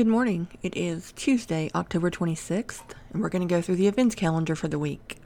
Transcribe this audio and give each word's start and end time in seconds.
Good 0.00 0.06
morning. 0.06 0.48
It 0.62 0.74
is 0.78 1.12
Tuesday, 1.12 1.70
October 1.74 2.10
26th, 2.10 2.94
and 3.12 3.20
we're 3.20 3.28
going 3.28 3.46
to 3.46 3.54
go 3.54 3.60
through 3.60 3.76
the 3.76 3.86
events 3.86 4.14
calendar 4.14 4.56
for 4.56 4.66
the 4.66 4.78
week. 4.78 5.18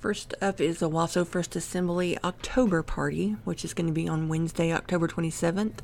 First 0.00 0.34
up 0.42 0.60
is 0.60 0.80
the 0.80 0.90
Owasso 0.90 1.24
First 1.24 1.54
Assembly 1.54 2.18
October 2.24 2.82
Party, 2.82 3.36
which 3.44 3.64
is 3.64 3.74
going 3.74 3.86
to 3.86 3.92
be 3.92 4.08
on 4.08 4.28
Wednesday, 4.28 4.72
October 4.72 5.06
27th 5.06 5.78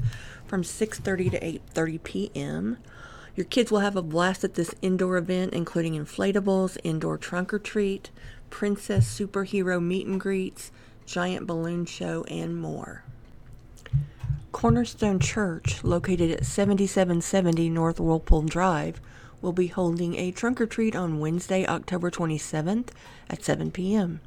from 0.49 0.65
6:30 0.65 1.31
to 1.31 1.41
8:30 1.41 2.03
p.m. 2.03 2.79
Your 3.37 3.47
kids 3.47 3.71
will 3.71 3.87
have 3.87 3.95
a 3.95 4.03
blast 4.03 4.43
at 4.43 4.55
this 4.55 4.75
indoor 4.83 5.17
event 5.17 5.55
including 5.55 5.95
inflatables, 5.95 6.77
indoor 6.83 7.19
trunk 7.19 7.55
or 7.55 7.61
treat, 7.61 8.11
princess 8.51 9.07
superhero 9.17 9.81
meet 9.81 10.09
and 10.09 10.21
greets, 10.21 10.73
giant 11.05 11.47
balloon 11.47 11.87
show, 11.87 12.25
and 12.25 12.57
more. 12.57 13.05
Cornerstone 14.57 15.19
Church, 15.19 15.85
located 15.85 16.31
at 16.31 16.47
7770 16.47 17.69
North 17.69 18.01
Whirlpool 18.01 18.41
Drive, 18.41 19.03
will 19.43 19.53
be 19.53 19.67
holding 19.67 20.15
a 20.17 20.31
trunk 20.31 20.63
or 20.63 20.67
treat 20.67 20.97
on 20.97 21.21
Wednesday, 21.21 21.67
October 21.67 22.11
27th 22.11 22.89
at 23.29 23.45
7 23.45 23.71
p.m. 23.71 24.23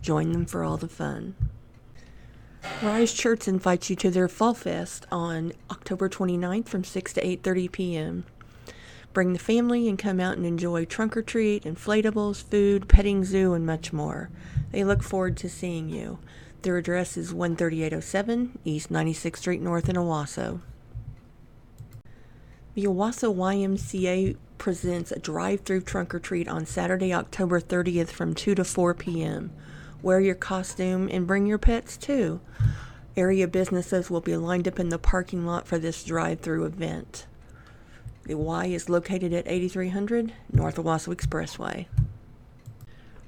Join 0.00 0.30
them 0.30 0.46
for 0.46 0.62
all 0.62 0.76
the 0.76 0.86
fun. 0.86 1.34
Rise 2.84 3.12
Church 3.12 3.48
invites 3.48 3.90
you 3.90 3.96
to 3.96 4.12
their 4.12 4.28
Fall 4.28 4.54
Fest 4.54 5.06
on 5.10 5.52
October 5.68 6.08
29th 6.08 6.68
from 6.68 6.84
6 6.84 7.12
to 7.14 7.20
8:30 7.20 7.72
p.m. 7.72 8.24
Bring 9.12 9.32
the 9.32 9.40
family 9.40 9.88
and 9.88 9.98
come 9.98 10.20
out 10.20 10.36
and 10.36 10.46
enjoy 10.46 10.84
trunk 10.84 11.16
or 11.16 11.22
treat, 11.22 11.64
inflatables, 11.64 12.44
food, 12.44 12.88
petting 12.88 13.24
zoo, 13.24 13.54
and 13.54 13.66
much 13.66 13.92
more. 13.92 14.30
They 14.74 14.82
look 14.82 15.04
forward 15.04 15.36
to 15.36 15.48
seeing 15.48 15.88
you. 15.88 16.18
Their 16.62 16.78
address 16.78 17.16
is 17.16 17.28
13807 17.30 18.58
East 18.64 18.92
96th 18.92 19.36
Street 19.36 19.62
North 19.62 19.88
in 19.88 19.94
Owasso. 19.94 20.62
The 22.74 22.86
Owasso 22.86 23.32
YMCA 23.32 24.36
presents 24.58 25.12
a 25.12 25.20
drive 25.20 25.60
through 25.60 25.82
trunk 25.82 26.12
or 26.12 26.18
treat 26.18 26.48
on 26.48 26.66
Saturday, 26.66 27.14
October 27.14 27.60
30th 27.60 28.08
from 28.08 28.34
2 28.34 28.56
to 28.56 28.64
4 28.64 28.94
p.m. 28.94 29.52
Wear 30.02 30.18
your 30.18 30.34
costume 30.34 31.08
and 31.08 31.24
bring 31.24 31.46
your 31.46 31.58
pets 31.58 31.96
too. 31.96 32.40
Area 33.16 33.46
businesses 33.46 34.10
will 34.10 34.22
be 34.22 34.36
lined 34.36 34.66
up 34.66 34.80
in 34.80 34.88
the 34.88 34.98
parking 34.98 35.46
lot 35.46 35.68
for 35.68 35.78
this 35.78 36.02
drive 36.02 36.40
through 36.40 36.64
event. 36.64 37.26
The 38.24 38.34
Y 38.34 38.66
is 38.66 38.88
located 38.88 39.32
at 39.32 39.46
8300 39.46 40.32
North 40.52 40.78
Owasso 40.78 41.14
Expressway. 41.14 41.86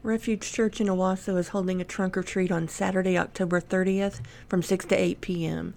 Refuge 0.07 0.53
Church 0.53 0.81
in 0.81 0.87
Owasso 0.87 1.37
is 1.37 1.49
holding 1.49 1.81
a 1.81 1.85
trunk 1.85 2.17
or 2.17 2.23
treat 2.23 2.53
on 2.53 2.69
Saturday, 2.69 3.19
October 3.19 3.61
30th 3.61 4.21
from 4.49 4.63
6 4.63 4.85
to 4.85 4.95
8 4.95 5.21
p.m. 5.21 5.75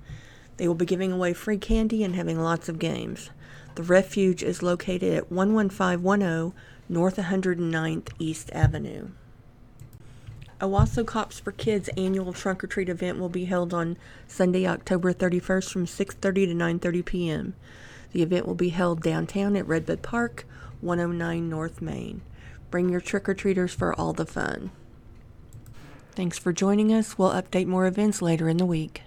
They 0.57 0.67
will 0.67 0.75
be 0.75 0.85
giving 0.85 1.11
away 1.11 1.33
free 1.33 1.57
candy 1.57 2.03
and 2.03 2.15
having 2.15 2.39
lots 2.39 2.69
of 2.69 2.77
games. 2.77 3.31
The 3.73 3.81
refuge 3.81 4.43
is 4.43 4.61
located 4.61 5.15
at 5.15 5.31
11510 5.31 6.53
North 6.87 7.15
109th 7.15 8.09
East 8.19 8.51
Avenue. 8.53 9.07
Owasso 10.61 11.03
Cops 11.03 11.39
for 11.39 11.51
Kids 11.51 11.89
annual 11.97 12.31
trunk 12.31 12.63
or 12.63 12.67
treat 12.67 12.87
event 12.87 13.17
will 13.17 13.29
be 13.29 13.45
held 13.45 13.73
on 13.73 13.97
Sunday, 14.27 14.67
October 14.67 15.11
31st 15.11 15.71
from 15.71 15.87
6:30 15.87 16.21
to 16.21 16.53
9:30 16.53 17.03
p.m. 17.03 17.55
The 18.11 18.21
event 18.21 18.45
will 18.45 18.53
be 18.53 18.69
held 18.69 19.01
downtown 19.01 19.55
at 19.55 19.67
Redbud 19.67 20.03
Park, 20.03 20.45
109 20.81 21.49
North 21.49 21.81
Main. 21.81 22.21
Bring 22.69 22.89
your 22.89 23.01
trick 23.01 23.27
or 23.27 23.33
treaters 23.33 23.73
for 23.73 23.93
all 23.93 24.13
the 24.13 24.25
fun. 24.25 24.71
Thanks 26.13 26.37
for 26.37 26.51
joining 26.53 26.93
us. 26.93 27.17
We'll 27.17 27.31
update 27.31 27.67
more 27.67 27.87
events 27.87 28.21
later 28.21 28.49
in 28.49 28.57
the 28.57 28.65
week. 28.65 29.03